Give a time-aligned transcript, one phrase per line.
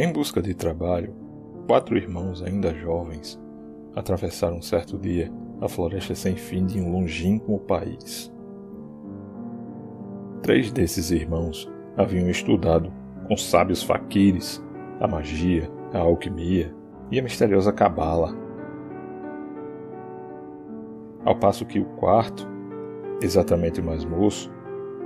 [0.00, 1.12] Em busca de trabalho,
[1.66, 3.36] quatro irmãos ainda jovens
[3.96, 5.28] atravessaram certo dia
[5.60, 8.32] a floresta sem fim de um longínquo país.
[10.40, 12.92] Três desses irmãos haviam estudado
[13.26, 14.64] com sábios faquires
[15.00, 16.72] a magia, a alquimia
[17.10, 18.32] e a misteriosa cabala.
[21.24, 22.46] Ao passo que o quarto,
[23.20, 24.48] exatamente mais moço,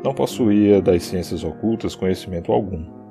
[0.05, 3.02] não possuía das ciências ocultas conhecimento algum.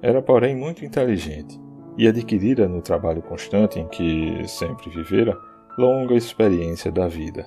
[0.00, 1.58] Era, porém, muito inteligente
[1.96, 5.36] e adquirira no trabalho constante em que sempre vivera
[5.76, 7.46] longa experiência da vida.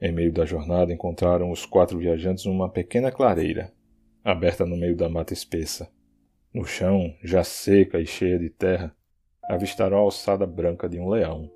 [0.00, 3.72] Em meio da jornada encontraram os quatro viajantes uma pequena clareira,
[4.24, 5.88] aberta no meio da mata espessa.
[6.54, 8.94] No chão, já seca e cheia de terra,
[9.48, 11.50] avistaram a alçada branca de um leão.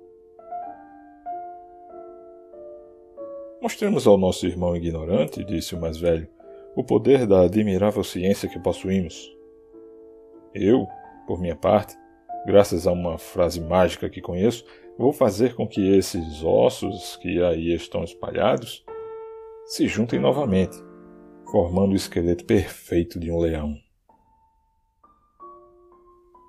[3.61, 6.27] Mostremos ao nosso irmão ignorante, disse o mais velho,
[6.75, 9.35] o poder da admirável ciência que possuímos.
[10.53, 10.87] Eu,
[11.25, 11.95] por minha parte,
[12.45, 14.65] graças a uma frase mágica que conheço,
[14.97, 18.85] vou fazer com que esses ossos que aí estão espalhados
[19.65, 20.77] se juntem novamente,
[21.51, 23.75] formando o esqueleto perfeito de um leão.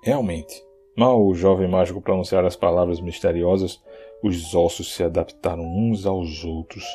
[0.03, 0.63] Realmente,
[0.97, 3.83] mal o jovem mágico pronunciar as palavras misteriosas,
[4.23, 6.85] os ossos se adaptaram uns aos outros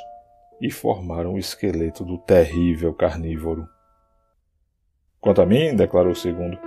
[0.60, 3.68] e formaram o esqueleto do terrível carnívoro.
[5.20, 6.58] Quanto a mim, declarou o segundo,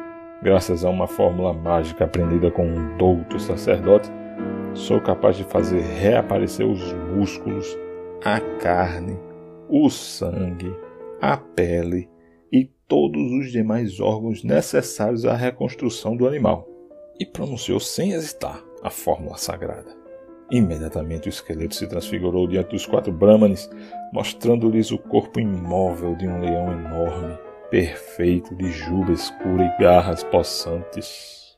[0.41, 4.09] graças a uma fórmula mágica aprendida com um douto sacerdote,
[4.73, 7.77] sou capaz de fazer reaparecer os músculos,
[8.23, 9.19] a carne,
[9.69, 10.75] o sangue,
[11.21, 12.09] a pele
[12.51, 16.67] e todos os demais órgãos necessários à reconstrução do animal.
[17.19, 20.06] E pronunciou sem hesitar a fórmula sagrada.
[20.49, 23.69] Imediatamente o esqueleto se transfigurou diante dos quatro brahmanes,
[24.13, 27.37] mostrando-lhes o corpo imóvel de um leão enorme,
[27.69, 31.57] perfeito, de juba escura e garras possantes.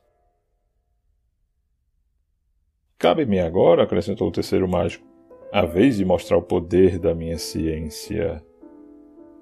[2.97, 5.07] Cabe-me agora, acrescentou o terceiro mágico,
[5.51, 8.43] a vez de mostrar o poder da minha ciência.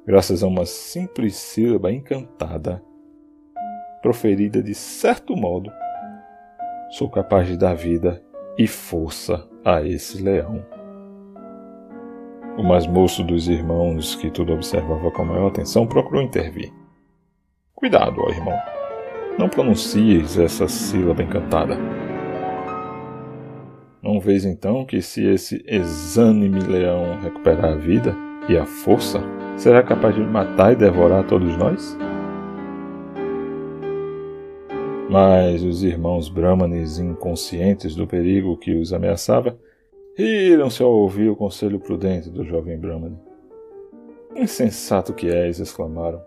[0.05, 2.83] Graças a uma simples sílaba encantada,
[4.01, 5.71] proferida de certo modo,
[6.91, 8.23] sou capaz de dar vida
[8.57, 10.65] e força a esse leão.
[12.57, 16.73] O mais moço dos irmãos, que tudo observava com maior atenção, procurou intervir.
[17.75, 18.57] Cuidado, ó irmão.
[19.37, 21.77] Não pronuncies essa sílaba encantada.
[24.01, 28.15] Não vês então que se esse exânime leão recuperar a vida
[28.49, 29.21] e a força,
[29.55, 31.97] será capaz de matar e devorar todos nós?
[35.19, 39.57] Mas os irmãos Brahmanes, inconscientes do perigo que os ameaçava,
[40.15, 43.17] riram-se ao ouvir o conselho prudente do jovem Brahmane.
[44.35, 45.59] Insensato que és!
[45.59, 46.21] exclamaram.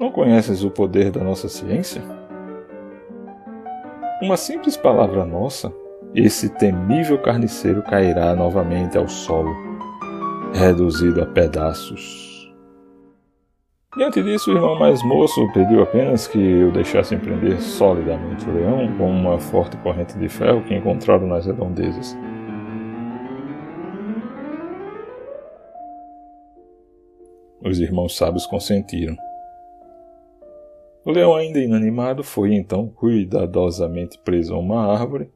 [0.00, 2.02] Não conheces o poder da nossa ciência?
[4.22, 5.70] Uma simples palavra nossa,
[6.14, 9.54] esse temível carniceiro cairá novamente ao solo,
[10.54, 12.27] reduzido a pedaços.
[13.96, 18.86] Diante disso, o irmão mais moço pediu apenas que o deixassem prender solidamente o leão
[18.98, 22.14] com uma forte corrente de ferro que encontraram nas redondezas.
[27.64, 29.16] Os irmãos sábios consentiram.
[31.02, 35.30] O leão, ainda inanimado, foi então cuidadosamente preso a uma árvore.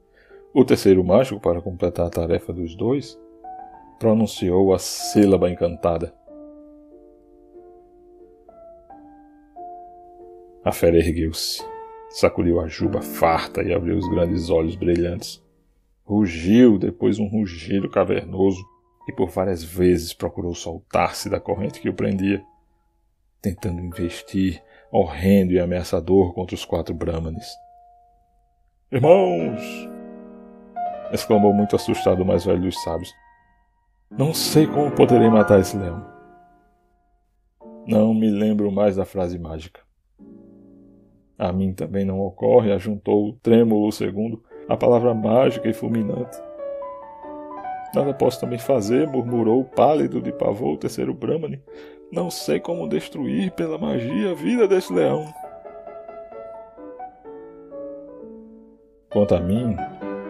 [0.53, 3.19] O terceiro mágico, para completar a tarefa dos dois,
[3.99, 6.13] pronunciou a sílaba encantada.
[10.65, 11.61] A fera ergueu-se,
[12.09, 15.43] sacudiu a juba farta e abriu os grandes olhos brilhantes.
[16.05, 18.65] Rugiu depois um rugido cavernoso
[19.09, 22.41] e por várias vezes procurou soltar-se da corrente que o prendia,
[23.41, 24.63] tentando investir,
[24.93, 27.49] horrendo e ameaçador contra os quatro brahmanes.
[28.93, 29.61] Irmãos!
[31.13, 33.13] exclamou muito assustado o mais velho dos sábios.
[34.11, 36.07] Não sei como poderei matar esse leão.
[37.85, 39.81] Não me lembro mais da frase mágica.
[41.43, 46.41] A mim também não ocorre, ajuntou o trêmulo segundo, a palavra mágica e fulminante.
[47.93, 51.61] Nada posso também fazer, murmurou pálido de pavor o terceiro Brahmane.
[52.13, 55.25] Não sei como destruir pela magia a vida desse leão.
[59.11, 59.75] Quanto a mim,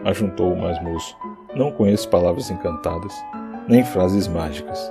[0.06, 1.14] ajuntou o mais moço,
[1.54, 3.12] não conheço palavras encantadas,
[3.68, 4.90] nem frases mágicas.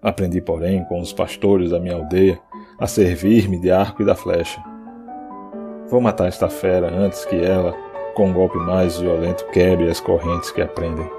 [0.00, 2.40] Aprendi, porém, com os pastores da minha aldeia
[2.78, 4.69] a servir-me de arco e da flecha.
[5.90, 7.74] Vou matar esta fera antes que ela,
[8.14, 11.10] com um golpe mais violento, quebre as correntes que a prendem.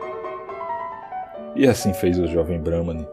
[1.57, 3.05] E assim fez o jovem Brahmani.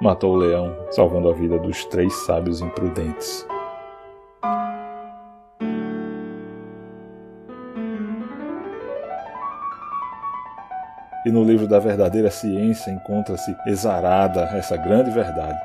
[0.00, 3.46] Matou o leão, salvando a vida dos três sábios imprudentes.
[11.26, 15.58] E no livro da verdadeira ciência encontra-se exarada essa grande verdade.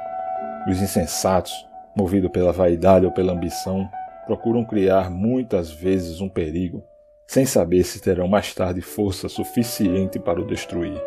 [0.70, 1.54] Os insensatos,
[1.96, 3.90] movidos pela vaidade ou pela ambição,
[4.30, 6.84] procuram criar muitas vezes um perigo,
[7.26, 11.02] sem saber se terão mais tarde força suficiente para o destruir.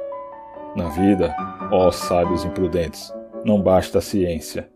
[0.74, 1.32] Na vida,
[1.70, 3.14] ó sábios imprudentes,
[3.44, 4.68] não basta a ciência.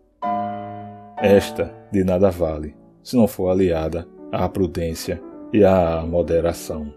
[1.20, 5.20] Esta de nada vale, se não for aliada à prudência
[5.52, 6.94] e à moderação.